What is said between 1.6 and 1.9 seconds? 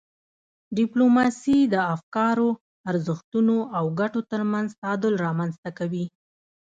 د